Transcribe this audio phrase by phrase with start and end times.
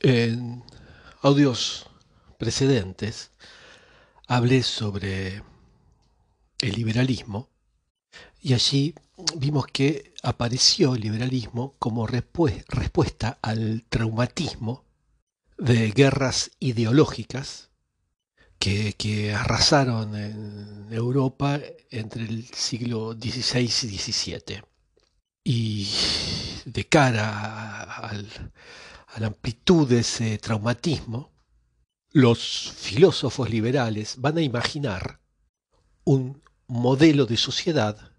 [0.00, 0.62] En
[1.22, 1.86] audios
[2.38, 3.30] precedentes
[4.26, 5.42] hablé sobre
[6.60, 7.48] el liberalismo
[8.40, 8.94] y allí
[9.36, 14.84] vimos que apareció el liberalismo como respuesta al traumatismo
[15.58, 17.70] de guerras ideológicas
[18.58, 21.60] que, arrasaron en Europa
[21.90, 24.62] entre el siglo XVI y XVII.
[25.44, 25.88] Y
[26.64, 28.28] de cara al,
[29.16, 31.32] a la amplitud de ese traumatismo,
[32.12, 35.22] los filósofos liberales van a imaginar
[36.04, 38.12] un modelo de sociedad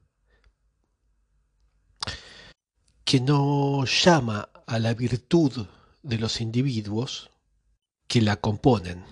[3.06, 5.68] que no llama a la virtud
[6.02, 7.30] de los individuos
[8.08, 9.06] que la componen.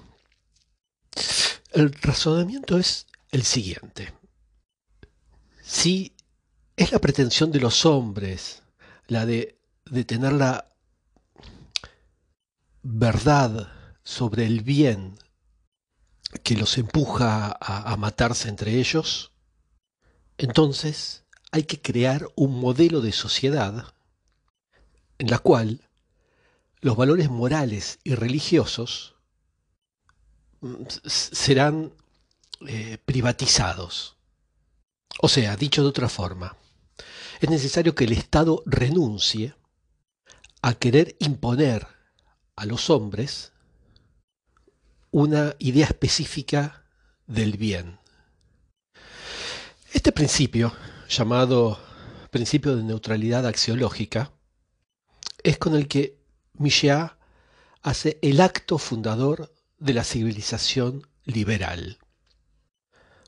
[1.72, 4.12] El razonamiento es el siguiente.
[5.62, 6.16] Si
[6.76, 8.64] es la pretensión de los hombres
[9.06, 10.75] la de, de tener la
[12.88, 13.68] verdad
[14.04, 15.18] sobre el bien
[16.44, 19.32] que los empuja a, matarse entre ellos,
[20.38, 23.96] entonces hay que crear un modelo de sociedad
[25.18, 25.90] en la cual
[26.82, 29.16] los valores morales y religiosos
[30.62, 31.92] mm, serán
[32.68, 34.18] eh, privatizados.
[35.22, 36.56] O sea, dicho de otra forma,
[37.42, 39.56] es necesario que el Estado renuncie
[40.62, 41.95] a querer imponer
[42.56, 43.52] a los hombres
[45.12, 46.86] una idea específica
[47.26, 48.00] del bien.
[49.94, 50.74] Este principio,
[51.08, 51.80] llamado
[52.32, 54.34] principio de neutralidad axiológica,
[55.42, 56.20] es con el que
[56.54, 57.12] Michelet
[57.82, 61.98] hace el acto fundador de la civilización liberal.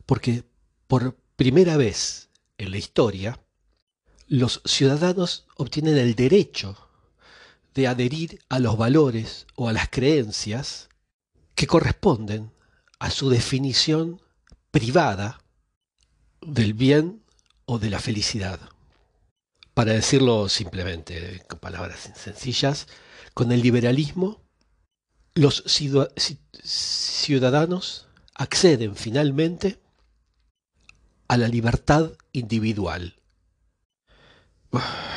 [0.06, 0.44] Porque
[0.88, 3.40] por primera vez en la historia,
[4.28, 6.87] los ciudadanos obtienen el derecho
[7.78, 10.90] de adherir a los valores o a las creencias
[11.54, 12.52] que corresponden
[12.98, 14.20] a su definición
[14.72, 15.40] privada
[16.42, 17.24] del bien
[17.66, 18.60] o de la felicidad.
[19.76, 22.88] Para decirlo simplemente, con palabras sencillas,
[23.36, 24.42] con el liberalismo
[25.36, 25.64] los
[26.64, 29.80] ciudadanos acceden finalmente
[31.28, 33.22] a la libertad individual.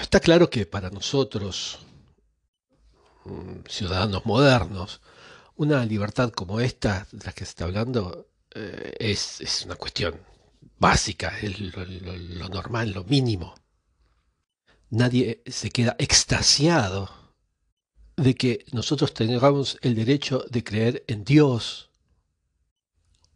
[0.02, 1.78] Está claro que para nosotros,
[3.68, 5.00] ciudadanos modernos.
[5.56, 10.20] Una libertad como esta, de la que se está hablando, eh, es, una cuestión
[10.78, 13.54] básica, es lo, normal, lo mínimo.
[14.90, 17.10] Nadie se queda extasiado
[18.16, 21.90] de que nosotros tengamos el derecho de creer en Dios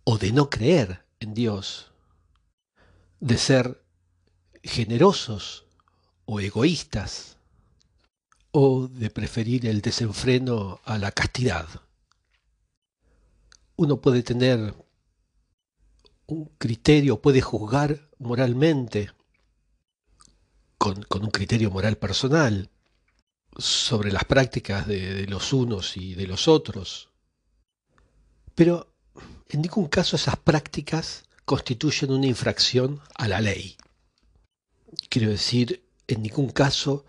[0.04, 1.92] o de no creer en Dios,
[3.20, 3.84] de ser
[4.62, 5.64] generosos
[6.24, 7.33] o egoístas
[8.56, 11.66] o de preferir el desenfreno a la castidad.
[13.75, 14.72] Uno puede tener
[16.26, 19.10] un criterio, puede juzgar moralmente,
[20.78, 22.70] con, un criterio moral personal,
[23.59, 27.09] sobre las prácticas de, los unos y de los otros.
[28.54, 28.94] Pero
[29.48, 33.76] en ningún caso esas prácticas constituyen una infracción a la ley.
[35.09, 37.04] Quiero decir, en ningún caso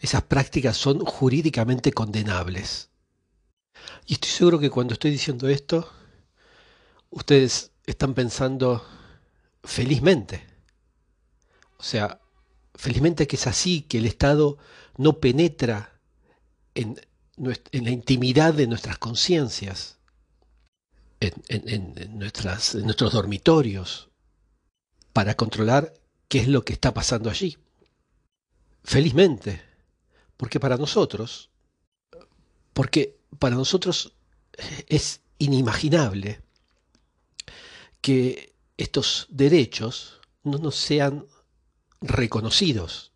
[0.00, 2.90] esas prácticas son jurídicamente condenables.
[4.06, 5.90] Y estoy seguro que cuando estoy diciendo esto,
[7.10, 8.84] ustedes están pensando
[9.62, 10.46] felizmente.
[11.78, 12.20] O sea,
[12.74, 14.58] felizmente que es así, que el Estado
[14.96, 16.00] no penetra
[16.74, 17.00] en,
[17.36, 19.98] la intimidad de nuestras conciencias,
[21.20, 24.10] en, nuestros dormitorios,
[25.12, 25.94] para controlar
[26.28, 27.58] qué es lo que está pasando allí.
[28.84, 29.67] Felizmente,
[30.38, 31.50] porque para nosotros,
[32.72, 34.14] porque para nosotros
[34.86, 36.40] es inimaginable
[38.00, 41.26] que estos derechos no nos sean
[42.00, 43.12] reconocidos.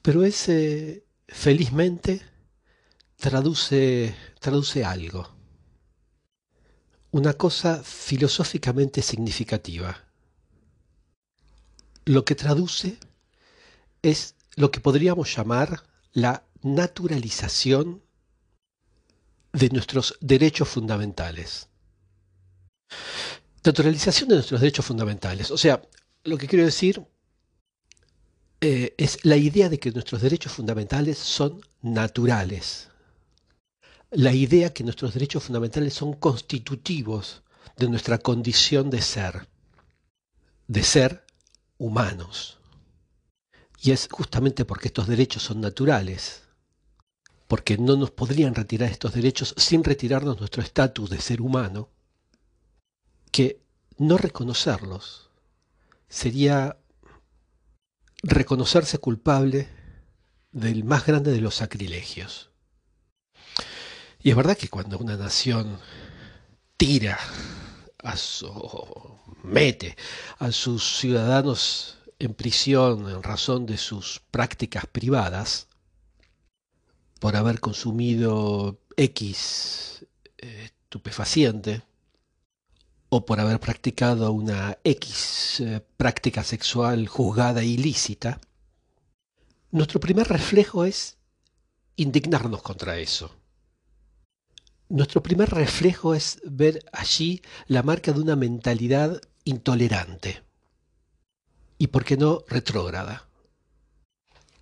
[0.00, 2.22] Pero ese felizmente
[3.16, 5.28] traduce, traduce algo,
[7.10, 10.04] una cosa filosóficamente significativa.
[12.04, 12.98] Lo que traduce
[14.02, 18.02] es lo que podríamos llamar la naturalización
[19.52, 21.68] de nuestros derechos fundamentales.
[23.64, 25.50] Naturalización de nuestros derechos fundamentales.
[25.50, 25.80] O sea,
[26.24, 27.02] lo que quiero decir
[28.60, 32.90] eh, es la idea de que nuestros derechos fundamentales son naturales.
[34.10, 37.42] La idea que nuestros derechos fundamentales son constitutivos
[37.78, 39.48] de nuestra condición de ser,
[40.68, 41.24] de ser
[41.78, 42.59] humanos.
[43.82, 46.42] Y es justamente porque estos derechos son naturales
[47.50, 51.88] porque no nos podrían retirar estos derechos sin retirarnos nuestro estatus de ser humano,
[53.32, 53.60] que
[53.98, 55.30] no reconocerlos
[56.08, 56.76] sería
[58.22, 59.68] reconocerse culpable
[60.52, 62.50] del más grande de los sacrilegios.
[64.22, 65.80] Y es verdad que cuando una nación
[66.76, 67.18] tira
[67.98, 68.14] a
[69.42, 69.96] mete
[70.38, 75.66] a sus ciudadanos en prisión en razón de sus prácticas privadas,
[77.18, 80.06] por haber consumido X
[80.38, 81.82] eh, estupefaciente,
[83.08, 88.40] o por haber practicado una X eh, práctica sexual juzgada ilícita,
[89.72, 91.16] nuestro primer reflejo es
[91.96, 93.34] indignarnos contra eso.
[94.90, 100.42] Nuestro primer reflejo es ver allí la marca de una mentalidad intolerante
[101.80, 103.26] y, por qué no, retrógrada.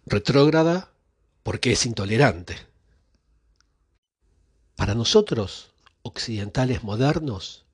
[0.07, 0.93] Retrógrada
[1.43, 2.57] porque es intolerante.
[4.77, 5.73] Para nosotros,
[6.03, 7.67] occidentales modernos,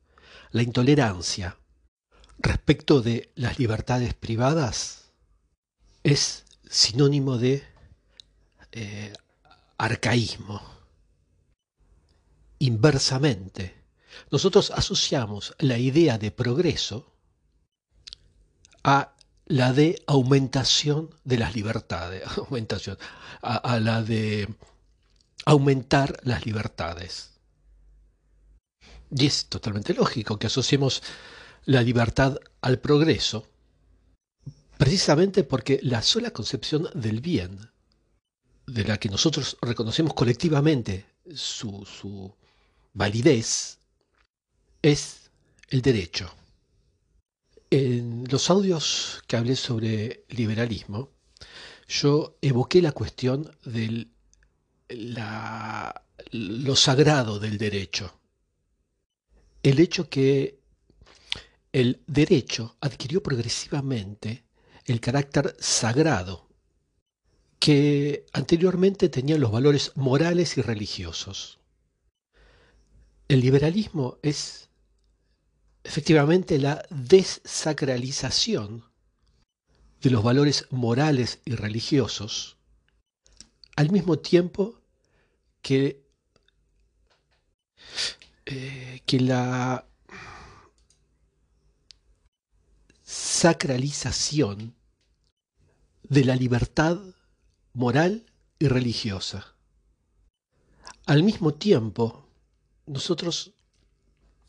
[0.50, 1.58] la intolerancia
[2.38, 5.10] respecto de las libertades privadas
[6.04, 7.64] es sinónimo de
[8.72, 9.12] eh,
[9.76, 10.62] arcaísmo.
[12.60, 13.74] Inversamente,
[14.30, 17.12] nosotros asociamos la idea de progreso
[18.82, 19.13] a
[19.46, 22.98] la de aumentación de las libertades, aumentación,
[23.42, 24.48] a la de
[25.44, 27.30] aumentar las libertades.
[29.10, 31.02] Y es totalmente lógico que asociemos
[31.66, 33.46] la libertad al progreso,
[34.76, 37.70] precisamente porque la sola concepción del bien,
[38.66, 42.34] de la que nosotros reconocemos colectivamente su, su
[42.92, 43.78] validez,
[44.82, 45.30] es
[45.68, 46.34] el derecho.
[47.76, 51.10] En los audios que hablé sobre liberalismo,
[51.88, 54.06] yo evoqué la cuestión de
[56.30, 58.20] lo sagrado del derecho
[59.64, 60.60] el hecho que
[61.72, 64.44] el derecho adquirió progresivamente
[64.84, 66.46] el carácter sagrado
[67.58, 71.58] que anteriormente tenía los valores morales y religiosos.
[73.26, 74.68] El liberalismo es
[75.84, 78.84] efectivamente la desacralización
[80.00, 82.56] de los valores morales y religiosos,
[83.76, 84.80] al mismo tiempo
[85.62, 86.04] que
[88.46, 89.86] eh, que la
[93.02, 94.74] sacralización
[96.02, 96.98] de la libertad
[97.72, 98.26] moral
[98.58, 99.54] y religiosa.
[101.06, 102.28] Al mismo tiempo,
[102.86, 103.54] nosotros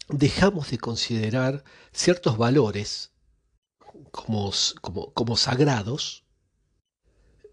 [0.09, 3.11] dejamos de considerar ciertos valores
[4.11, 6.25] como, como, como sagrados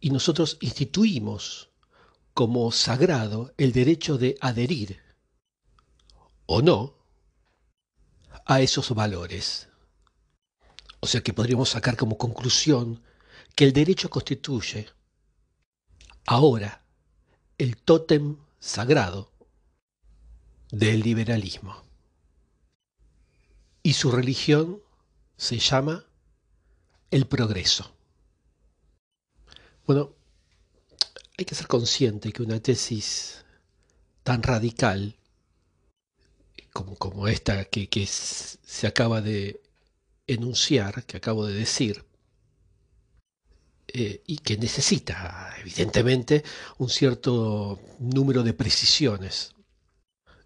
[0.00, 1.70] y nosotros instituimos
[2.34, 5.00] como sagrado el derecho de adherir
[6.46, 6.94] o no
[8.44, 9.68] a esos valores.
[11.00, 13.02] O sea que podríamos sacar como conclusión
[13.54, 14.88] que el derecho constituye
[16.26, 16.84] ahora
[17.58, 19.32] el tótem sagrado
[20.70, 21.91] del liberalismo.
[23.82, 24.80] Y su religión
[25.36, 26.04] se llama
[27.10, 27.94] el progreso.
[29.86, 30.14] Bueno,
[31.36, 33.44] hay que ser consciente que una tesis
[34.22, 35.16] tan radical
[36.72, 39.60] como, esta que, se acaba de
[40.26, 42.04] enunciar, que acabo de decir,
[43.88, 46.44] eh, y que necesita, evidentemente,
[46.78, 49.54] un cierto número de precisiones.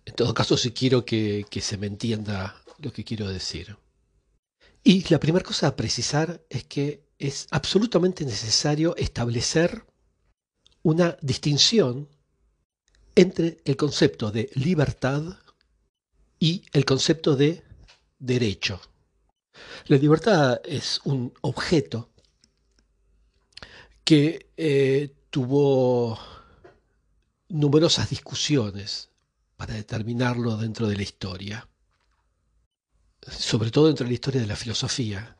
[0.04, 3.76] En todo caso, si quiero que, que se me entienda lo que quiero decir.
[4.82, 9.84] Y la primera cosa a precisar es que es absolutamente necesario establecer
[10.82, 12.08] una distinción
[13.14, 15.22] entre el concepto de libertad
[16.38, 17.64] y el concepto de
[18.18, 18.80] derecho.
[19.86, 22.10] La libertad es un objeto
[24.04, 26.18] que eh, tuvo
[27.48, 29.10] numerosas discusiones
[29.56, 31.68] para determinarlo dentro de la historia,
[33.30, 35.36] sobre todo dentro de la historia de la filosofía.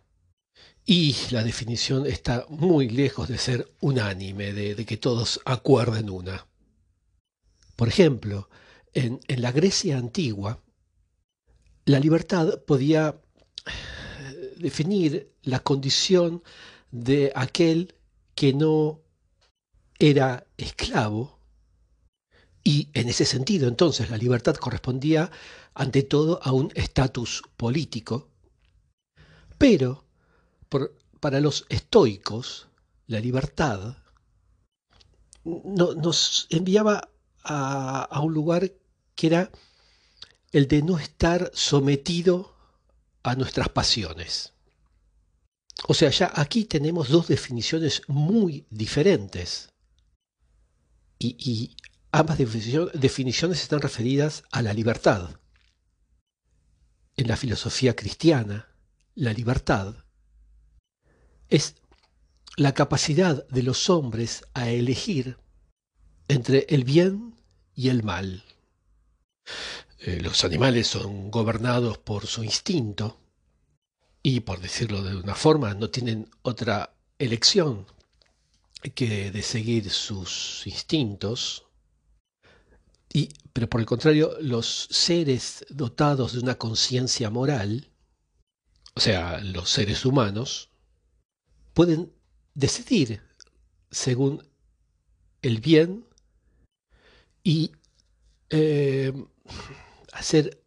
[0.85, 6.47] Y la definición está muy lejos de ser unánime, de, que todos acuerden una.
[7.75, 8.49] Por ejemplo,
[8.95, 10.63] en la Grecia antigua,
[11.87, 13.15] la libertad podía
[13.67, 16.43] eh, definir la condición
[16.91, 17.95] de aquel
[18.35, 19.01] que no
[19.99, 21.39] era esclavo
[22.65, 25.31] y en ese sentido entonces la libertad correspondía
[25.77, 28.31] ante todo a un estatus político,
[29.59, 30.05] pero
[31.21, 32.69] para los estoicos
[33.07, 33.97] la libertad
[35.45, 37.11] nos enviaba
[37.45, 38.73] a, un lugar
[39.15, 39.51] que era
[40.51, 42.57] el de no estar sometido
[43.23, 44.55] a nuestras pasiones.
[45.89, 49.69] O sea, ya aquí tenemos dos definiciones muy diferentes.
[51.19, 51.77] Y,
[52.13, 55.37] ambas definiciones están referidas a la libertad.
[57.17, 58.69] En la filosofía cristiana,
[59.15, 59.95] la libertad
[61.49, 61.77] es
[62.57, 65.39] la capacidad de los hombres a elegir
[66.29, 67.35] entre el bien
[67.75, 68.45] y el mal.
[70.01, 73.19] Eh, los animales son gobernados por su instinto
[74.23, 77.87] y, por decirlo de una forma, no tienen otra elección
[78.95, 81.66] que de seguir sus instintos.
[83.13, 87.91] Y, pero por el contrario, los seres dotados de una conciencia moral,
[88.95, 90.71] o sea, los seres humanos,
[91.73, 92.13] pueden
[92.55, 93.23] decidir
[93.91, 94.47] según
[95.43, 96.05] el bien
[97.43, 97.71] y
[98.51, 99.13] eh,
[100.13, 100.63] hacer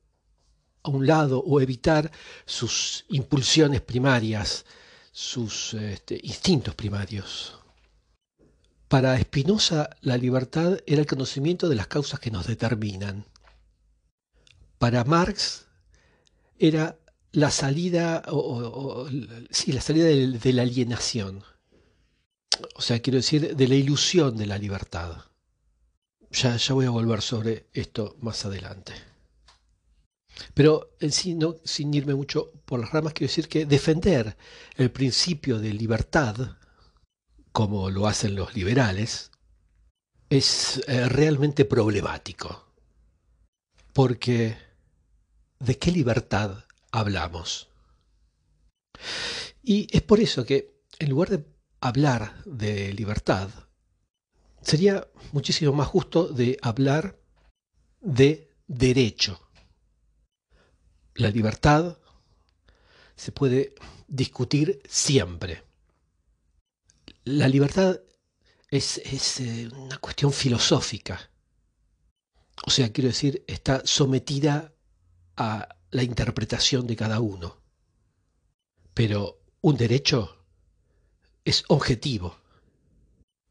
[0.83, 2.11] a un lado o evitar
[2.45, 4.65] sus impulsiones primarias,
[5.11, 7.58] sus este, instintos primarios.
[8.89, 13.23] Para Spinoza la libertad era el conocimiento de las causas que nos determinan.
[14.79, 15.67] Para Marx
[16.57, 16.97] era
[17.31, 19.07] la salida, o,
[19.51, 21.43] sí, la salida de la alienación.
[22.75, 25.17] O sea, quiero decir, de la ilusión de la libertad.
[26.31, 28.93] Ya, ya voy a volver sobre esto más adelante.
[30.55, 34.35] Pero en sí, sin irme mucho por las ramas, quiero decir que defender
[34.77, 36.57] el principio de libertad,
[37.51, 39.31] como lo hacen los liberales,
[40.29, 42.73] es eh, realmente problemático.
[43.93, 44.57] Porque,
[45.59, 47.69] ¿de qué libertad hablamos?
[49.63, 51.45] Y es por eso que, en lugar de
[51.81, 53.49] hablar de libertad,
[54.61, 57.19] sería muchísimo más justo de hablar
[58.01, 59.49] de derecho.
[61.15, 61.97] La libertad
[63.15, 63.75] se puede
[64.07, 65.68] discutir siempre.
[67.31, 67.99] La libertad
[68.71, 68.97] es,
[69.39, 71.29] eh, una cuestión filosófica.
[72.65, 74.73] O sea, quiero decir, está sometida
[75.37, 77.61] a la interpretación de cada uno.
[78.95, 80.43] Pero un derecho
[81.45, 82.35] es objetivo.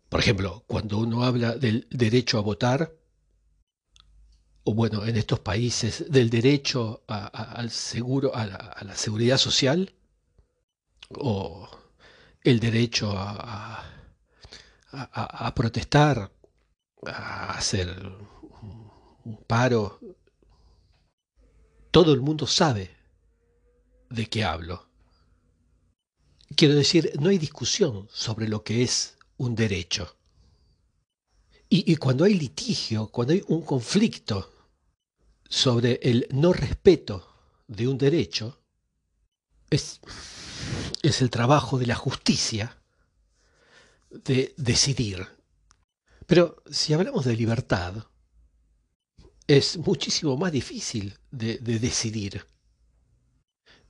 [0.08, 2.97] Por ejemplo, cuando uno habla del derecho a votar,
[4.64, 9.94] o bueno, en estos países, del derecho al seguro, a la, seguridad social,
[11.11, 11.77] o
[12.42, 13.85] el derecho a,
[15.54, 16.30] protestar,
[17.07, 17.88] a hacer
[19.25, 20.00] un paro,
[21.90, 22.90] todo el mundo sabe
[24.11, 24.87] de qué hablo.
[26.57, 30.14] Quiero decir, no hay discusión sobre lo que es un derecho.
[31.71, 34.50] Y, cuando hay litigio, cuando hay un conflicto
[35.47, 37.28] sobre el no respeto
[37.66, 38.58] de un derecho,
[39.70, 40.00] es,
[41.02, 42.78] es el trabajo de la justicia
[44.10, 45.26] de decidir.
[46.26, 48.06] Pero si hablamos de libertad,
[49.46, 52.46] es muchísimo más difícil de, de decidir.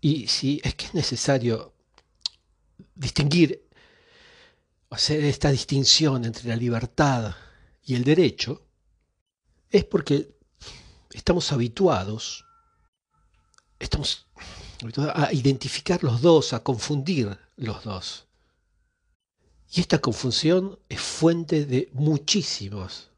[0.00, 1.74] Y si es que es necesario
[2.94, 3.68] distinguir,
[4.90, 7.34] hacer esta distinción entre la libertad
[7.82, 8.66] y el derecho,
[9.70, 10.36] es porque
[11.12, 12.44] estamos habituados,
[13.78, 14.26] estamos
[15.14, 18.26] a identificar los dos, a confundir los dos.
[19.72, 23.10] Y esta confusión es fuente de muchísimos,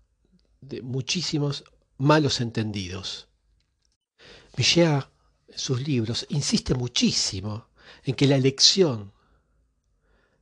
[0.61, 1.65] de muchísimos
[1.99, 3.29] malos entendidos.
[4.57, 5.05] Michel,
[5.49, 7.69] en sus libros, insiste muchísimo
[8.05, 9.13] en que la elección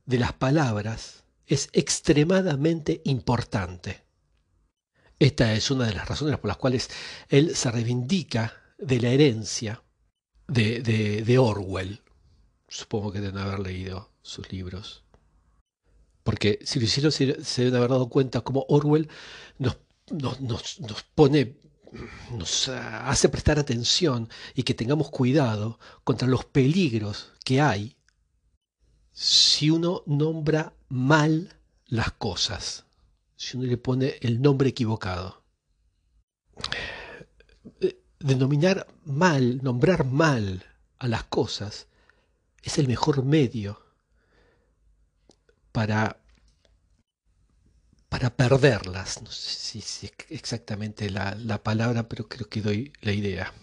[0.05, 4.03] de las palabras es extremadamente importante.
[5.19, 6.89] Esta es una de las razones por las cuales
[7.27, 9.83] él se reivindica de la herencia
[10.49, 12.01] de, Orwell.
[12.67, 15.03] Supongo que deben haber leído sus libros.
[16.23, 17.25] Porque si lo hicieron, se,
[17.63, 19.09] deben haber dado cuenta cómo Orwell
[19.57, 19.77] nos,
[20.11, 20.39] nos,
[20.79, 21.57] nos pone
[22.31, 27.95] nos hace prestar atención y que tengamos cuidado contra los peligros que hay
[29.11, 31.53] si uno nombra mal
[31.87, 32.85] las cosas,
[33.35, 35.43] si uno le pone el nombre equivocado.
[38.19, 40.65] Denominar mal, nombrar mal
[40.97, 41.87] a las cosas
[42.61, 43.81] es el mejor medio
[45.71, 46.21] para,
[48.09, 49.21] para perderlas.
[49.21, 53.53] No sé si es exactamente la, la palabra, pero creo que doy la idea.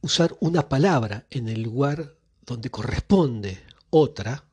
[0.00, 4.44] Usar una palabra en el lugar donde corresponde otra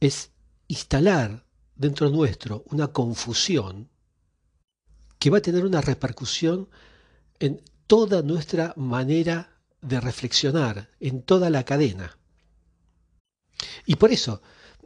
[0.00, 0.30] es
[0.66, 3.90] instalar dentro nuestro una confusión
[5.18, 6.68] que va a tener una repercusión
[7.42, 12.16] en toda nuestra manera de reflexionar, en toda la cadena.
[13.84, 14.42] Y por eso,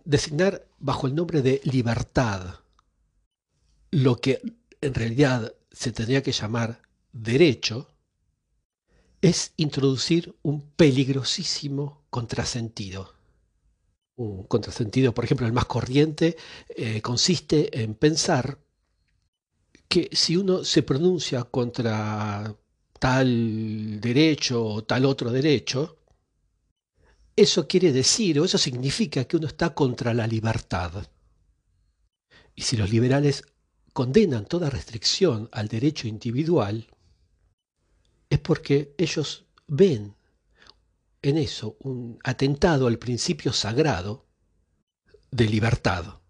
[0.06, 2.60] designar bajo el nombre de libertad
[3.90, 4.40] lo que
[4.80, 6.80] en realidad se tendría que llamar
[7.12, 7.90] derecho,
[9.20, 13.14] es introducir un peligrosísimo contrasentido.
[14.16, 16.38] Un contrasentido, por ejemplo, el más corriente,
[16.70, 18.58] eh, consiste en pensar
[19.88, 22.54] que si uno se pronuncia contra
[22.98, 25.98] tal derecho o tal otro derecho,
[27.36, 31.06] eso quiere decir o eso significa que uno está contra la libertad.
[32.54, 33.44] Y si los liberales
[33.92, 36.88] condenan toda restricción al derecho individual,
[38.30, 40.16] es porque ellos ven
[41.22, 44.26] en eso un atentado al principio sagrado
[45.30, 46.20] de libertad.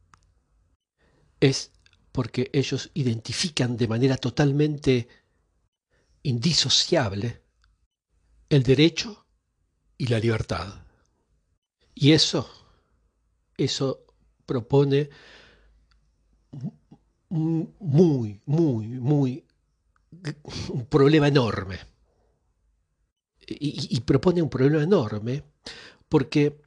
[1.39, 1.71] Es
[2.17, 5.07] porque ellos identifican de manera totalmente
[6.23, 7.43] indisociable
[8.49, 9.27] el derecho
[9.99, 10.83] y la libertad.
[11.95, 12.49] Y eso,
[13.59, 14.07] eso
[14.47, 15.11] propone
[17.29, 19.45] muy, muy, muy
[20.71, 21.81] un problema enorme.
[23.47, 25.45] Y, propone un problema enorme
[26.09, 26.63] porque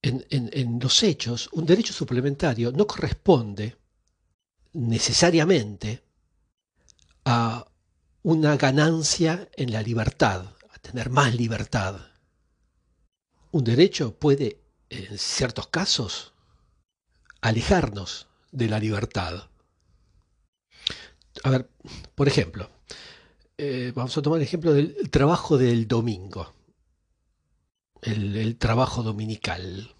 [0.00, 3.83] en, en, los hechos un derecho suplementario no corresponde
[4.74, 6.02] necesariamente
[7.24, 7.66] a
[8.22, 12.00] una ganancia en la libertad, a tener más libertad.
[13.50, 16.34] Un derecho puede, en ciertos casos,
[17.40, 19.48] alejarnos de la libertad.
[21.42, 21.70] A ver,
[22.14, 22.70] por ejemplo,
[23.58, 26.54] eh, vamos a tomar el ejemplo del trabajo del domingo,
[28.02, 29.93] el, trabajo dominical.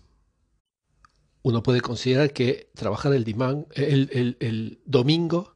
[1.44, 3.28] Uno puede considerar que trabajar el,
[4.40, 5.54] el domingo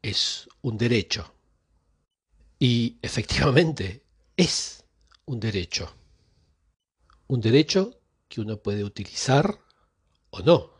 [0.00, 1.34] es un derecho.
[2.58, 4.04] Y efectivamente
[4.36, 4.84] es
[5.26, 5.92] un derecho.
[7.26, 9.58] Un derecho que uno puede utilizar
[10.30, 10.72] o no.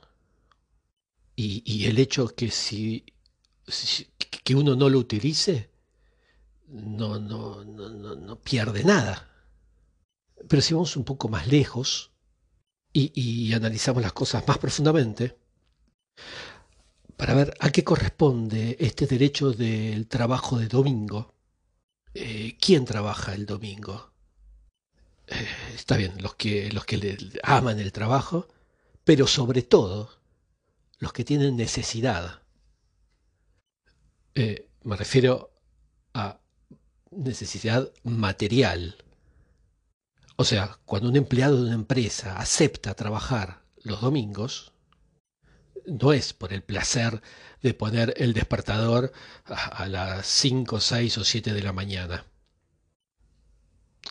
[1.34, 3.04] Y, el hecho que si,
[4.44, 5.70] que uno no lo utilice
[6.68, 9.28] no, no, no, no, pierde nada.
[10.48, 12.11] Pero si vamos un poco más lejos
[12.92, 15.36] y, analizamos las cosas más profundamente,
[17.16, 21.34] para ver a qué corresponde este derecho del trabajo de domingo,
[22.14, 24.12] eh, ¿quién trabaja el domingo?
[25.26, 28.48] Eh, está bien, los que, los que le aman el trabajo,
[29.04, 30.10] pero sobre todo
[30.98, 32.42] los que tienen necesidad.
[34.34, 35.52] Eh, me refiero
[36.14, 36.40] a
[37.10, 38.96] necesidad material.
[40.36, 44.72] O sea, cuando un empleado de una empresa acepta trabajar los domingos,
[45.86, 47.22] no es por el placer
[47.60, 49.12] de poner el despertador
[49.44, 52.26] a, las 5, 6 o 7 de la mañana.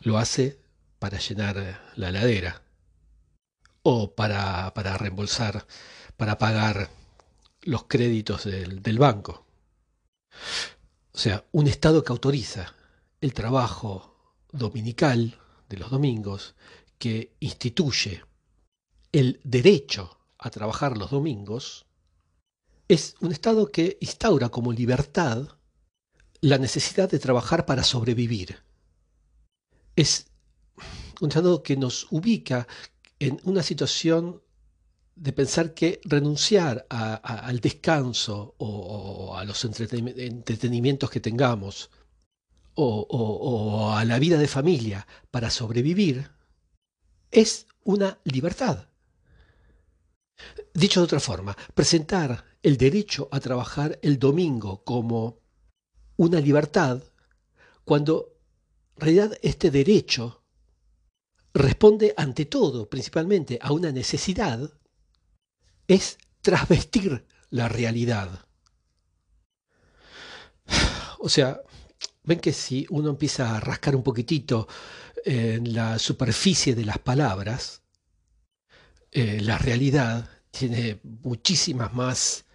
[0.01, 0.59] Lo hace
[0.99, 2.61] para llenar la heladera
[3.83, 5.65] o para, para reembolsar,
[6.17, 6.89] para pagar
[7.61, 9.45] los créditos del, del banco.
[11.13, 12.73] O sea, un Estado que autoriza
[13.19, 15.40] el trabajo dominical
[15.71, 16.53] de los domingos,
[16.99, 18.23] que instituye
[19.11, 21.85] el derecho a trabajar los domingos,
[22.87, 25.47] es un Estado que instaura como libertad
[26.41, 28.57] la necesidad de trabajar para sobrevivir.
[29.95, 30.27] Es
[31.21, 32.67] un Estado que nos ubica
[33.19, 34.41] en una situación
[35.15, 41.91] de pensar que renunciar al descanso o, a los entretenimientos que tengamos
[42.75, 46.29] o, a la vida de familia para sobrevivir
[47.31, 48.87] es una libertad.
[50.73, 55.39] Dicho de otra forma, presentar el derecho a trabajar el domingo como
[56.17, 57.03] una libertad,
[57.83, 58.37] cuando
[58.95, 60.43] en realidad este derecho
[61.53, 64.71] responde ante todo, principalmente, a una necesidad,
[65.87, 68.45] es trasvestir la realidad.
[71.19, 71.61] O sea,
[72.23, 74.67] ven que si uno empieza a rascar un poquitito
[75.25, 77.81] en la superficie de las palabras,
[79.11, 82.45] eh, la realidad tiene muchísimas más,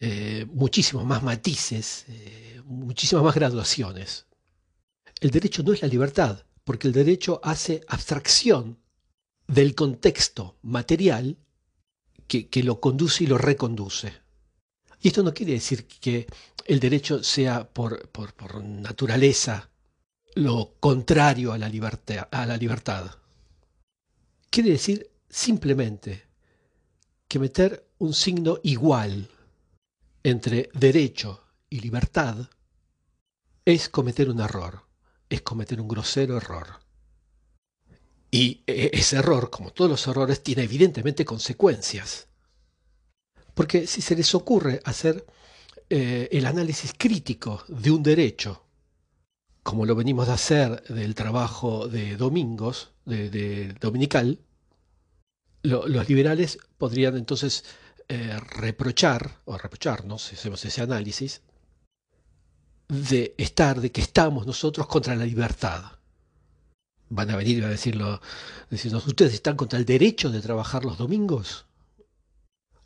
[0.00, 4.26] eh, muchísimos más matices, eh, muchísimas más graduaciones.
[5.20, 8.78] El derecho no es la libertad, porque el derecho hace abstracción
[9.46, 11.38] del contexto material
[12.26, 14.12] que lo conduce y lo reconduce.
[15.00, 16.26] Y esto no quiere decir que
[16.64, 18.10] el derecho sea por,
[18.62, 19.70] naturaleza
[20.34, 23.10] lo contrario a la, libertad, a la libertad.
[24.50, 26.24] Quiere decir simplemente
[27.26, 29.28] que meter un signo igual
[30.22, 32.48] entre derecho y libertad
[33.64, 34.86] es cometer un error,
[35.28, 36.80] es cometer un grosero error.
[38.30, 42.27] Y e, ese error, como todos los errores, tiene evidentemente consecuencias.
[43.58, 45.26] Porque si se les ocurre hacer
[45.90, 48.62] eh, el análisis crítico de un derecho,
[49.64, 54.38] como lo venimos a hacer del trabajo de domingos, de, dominical,
[55.64, 57.64] los liberales podrían entonces
[58.08, 61.42] eh, reprochar, o reprocharnos, si hacemos ese análisis,
[62.86, 65.82] de estar, de que estamos nosotros contra la libertad.
[67.08, 68.20] Van a venir a decirlo,
[68.70, 71.67] decirnos, ¿ustedes están contra el derecho de trabajar los domingos?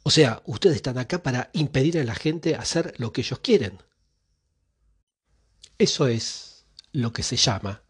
[0.02, 3.78] O sea, ustedes están acá para impedir a la gente hacer lo que ellos quieren.
[5.78, 7.82] Eso es lo que se llama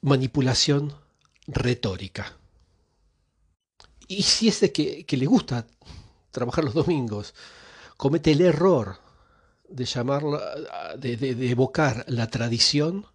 [0.00, 0.94] manipulación
[1.46, 2.36] retórica.
[4.08, 5.66] Y si ese que, que le gusta
[6.30, 7.34] trabajar los domingos
[7.96, 8.98] comete el error
[9.68, 10.40] de llamarlo,
[10.98, 13.06] de, evocar la tradición,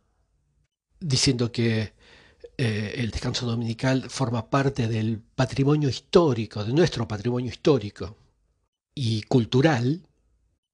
[1.00, 1.94] diciendo que
[2.64, 8.16] eh, el descanso dominical forma parte del patrimonio histórico, de nuestro patrimonio histórico
[8.94, 10.08] y cultural,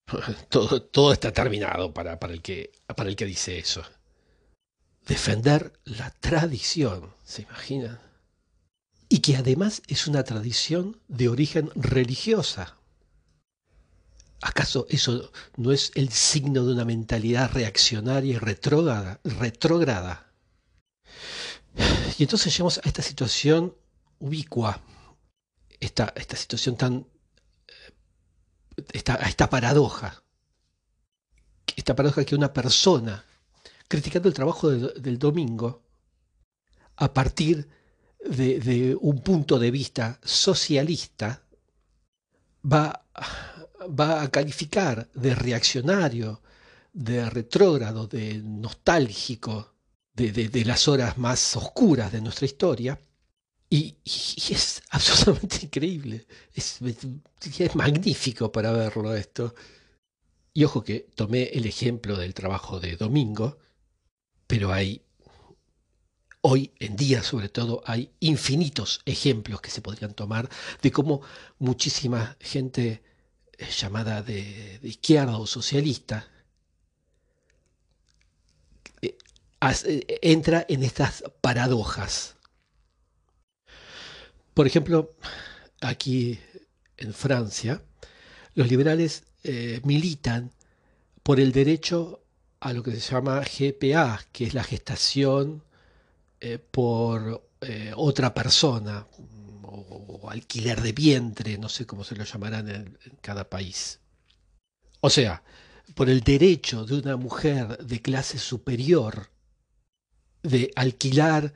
[0.50, 3.84] todo, está terminado para, el que, para el que dice eso.
[5.08, 8.02] Defender la tradición, ¿se imaginan?
[9.08, 12.76] Y que además es una tradición de origen religiosa.
[14.42, 19.22] ¿Acaso eso no es el signo de una mentalidad reaccionaria y retrógrada?
[19.24, 20.27] retrógrada?
[22.18, 23.76] Y entonces llegamos a esta situación
[24.20, 24.82] ubicua,
[25.80, 27.08] esta, esta situación tan...
[28.94, 30.24] Esta, esta paradoja.
[31.76, 33.24] Esta paradoja que una persona,
[33.88, 35.84] criticando el trabajo del domingo,
[36.96, 37.68] a partir
[38.24, 41.44] de, de un punto de vista socialista,
[42.64, 43.08] va
[43.88, 46.42] va a calificar de reaccionario,
[46.94, 49.76] de retrógrado, de nostálgico,
[50.18, 53.00] de, las horas más oscuras de nuestra historia.
[53.70, 59.54] Y, es absolutamente increíble, es, es, magnífico para verlo esto.
[60.54, 63.60] Y ojo que tomé el ejemplo del trabajo de Domingo,
[64.48, 65.04] pero hay,
[66.42, 70.50] hoy en día sobre todo, hay infinitos ejemplos que se podrían tomar
[70.82, 71.22] de cómo
[71.60, 73.04] muchísima gente
[73.80, 76.28] llamada de, izquierda o socialista,
[79.02, 79.18] eh, eh,
[79.60, 82.36] entra en estas paradojas.
[84.54, 85.16] Por ejemplo,
[85.82, 86.40] aquí
[86.98, 87.82] en Francia,
[88.56, 90.52] los liberales eh, militan
[91.24, 92.24] por el derecho
[92.60, 95.64] a lo que se llama GPA, que es la gestación
[96.72, 97.50] por
[97.96, 99.08] otra persona,
[99.68, 104.00] o, alquiler de vientre, no sé cómo se lo llamarán en, cada país.
[105.02, 105.44] O sea,
[105.96, 109.30] por el derecho de una mujer de clase superior
[110.44, 111.54] de alquilar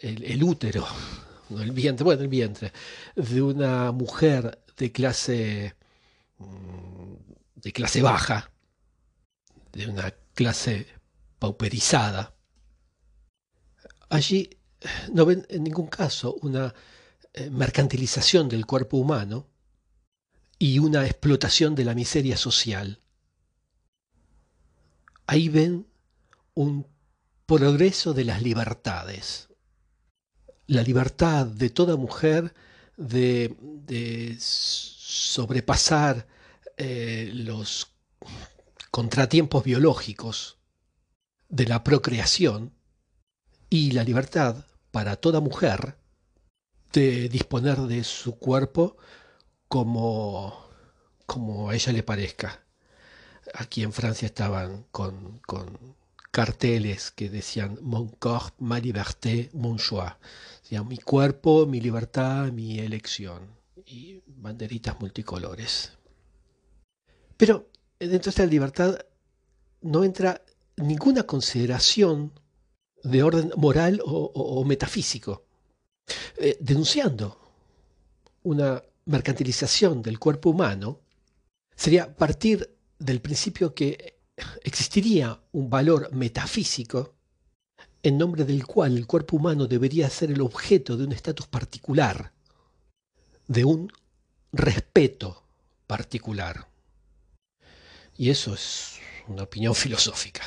[0.00, 0.86] el, útero,
[1.50, 2.72] el vientre, bueno, el vientre,
[3.16, 5.74] de una mujer de clase
[6.38, 6.84] mm,
[7.64, 8.50] de clase baja,
[9.72, 10.86] de una clase
[11.38, 12.34] pauperizada.
[14.10, 14.50] Allí
[15.12, 16.74] no ven en ningún caso una
[17.32, 19.48] eh, mercantilización del cuerpo humano
[20.58, 23.00] y una explotación de la miseria social.
[25.26, 25.86] Ahí ven
[26.52, 26.86] un
[27.46, 29.48] progreso de las libertades.
[30.66, 32.54] La libertad de toda mujer
[32.96, 36.26] de, sobrepasar
[36.76, 37.88] eh, los
[38.90, 40.58] contratiempos biológicos
[41.48, 42.72] de la procreación
[43.68, 45.96] y la libertad para toda mujer
[46.92, 48.96] de disponer de su cuerpo
[49.68, 50.68] como,
[51.26, 52.64] como a ella le parezca.
[53.52, 55.96] Aquí en Francia estaban con, con
[56.34, 60.16] carteles que decían Mon corps, ma liberté, mon choix.
[60.90, 63.40] mi cuerpo, mi libertad, mi elección.
[63.86, 65.92] Y banderitas multicolores.
[67.36, 67.68] Pero
[68.00, 68.98] dentro de esta libertad
[69.82, 70.42] no entra
[70.76, 72.32] ninguna consideración
[73.04, 75.44] de orden moral o metafísico.
[76.36, 77.38] Eh, denunciando
[78.42, 81.00] una mercantilización del cuerpo humano,
[81.76, 84.13] sería partir del principio que
[84.62, 87.14] existiría un valor metafísico
[88.02, 92.32] en nombre del cual el cuerpo humano debería ser el objeto de un estatus particular,
[93.46, 93.90] de un
[94.52, 95.42] respeto
[95.86, 96.68] particular.
[98.16, 100.42] Y eso es una opinión filosófica.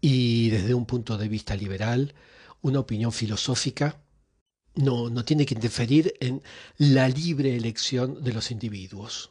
[0.00, 2.14] Y desde un punto de vista liberal,
[2.62, 4.00] una opinión filosófica
[4.74, 6.42] no, no tiene que interferir en
[6.78, 9.30] la libre elección de los individuos.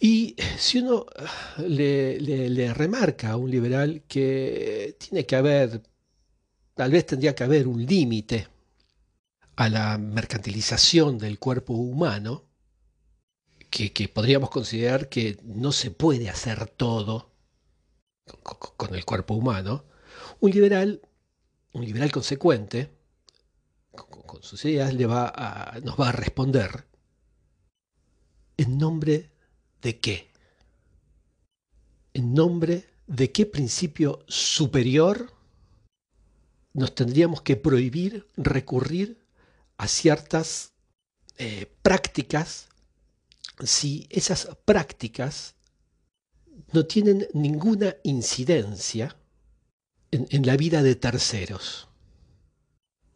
[0.00, 1.06] Y si uno
[1.58, 5.82] le, le, remarca a un liberal que tiene que haber,
[6.74, 8.48] tal vez tendría que haber un límite
[9.56, 12.44] a la mercantilización del cuerpo humano,
[13.70, 17.32] que, que, podríamos considerar que no se puede hacer todo
[18.76, 19.84] con, el cuerpo humano,
[20.40, 21.00] un liberal,
[21.72, 22.90] un liberal consecuente,
[23.92, 26.86] con, sus ideas, le va nos va a responder
[28.56, 29.33] en nombre
[29.84, 30.30] de qué?
[32.14, 35.32] ¿En nombre de qué principio superior
[36.72, 39.18] nos tendríamos que prohibir recurrir
[39.76, 40.72] a ciertas
[41.36, 42.68] eh, prácticas
[43.62, 45.54] si esas prácticas
[46.72, 49.16] no tienen ninguna incidencia
[50.10, 51.88] en, la vida de terceros?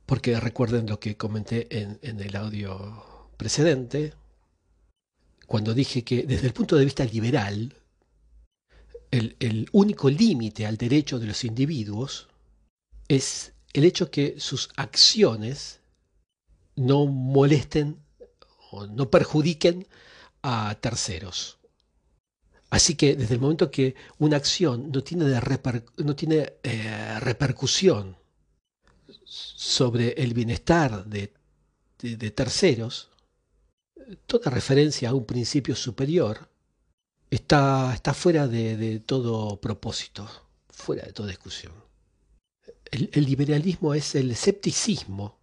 [0.04, 4.12] Porque recuerden lo que comenté en, en el audio precedente,
[5.48, 7.74] cuando dije que desde el punto de vista liberal,
[9.10, 12.28] el, único límite al derecho de los individuos
[13.08, 15.80] es el hecho que sus acciones
[16.76, 17.96] no molesten
[18.72, 19.88] o no perjudiquen
[20.42, 21.56] a terceros.
[22.68, 25.24] Así que desde el momento que una acción no tiene,
[25.96, 28.18] no tiene eh, repercusión
[29.24, 31.32] sobre el bienestar de
[32.32, 33.08] terceros,
[34.26, 36.48] toda referencia a un principio superior
[37.30, 40.28] está, está fuera de, todo propósito,
[40.68, 41.72] fuera de toda discusión.
[42.90, 45.38] El, liberalismo es el escepticismo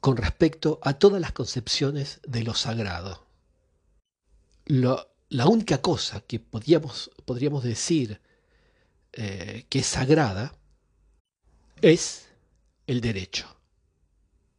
[0.00, 3.26] con respecto a todas las concepciones de lo sagrado.
[4.66, 7.10] la única cosa que podríamos,
[7.62, 8.20] decir
[9.12, 10.54] eh, que es sagrada
[11.82, 12.28] es
[12.86, 13.61] el derecho.